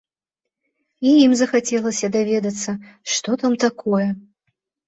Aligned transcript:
І 1.09 1.11
ім 1.25 1.31
захацелася 1.41 2.11
даведацца, 2.17 2.71
што 3.17 3.29
там 3.45 3.53
такое. 3.69 4.09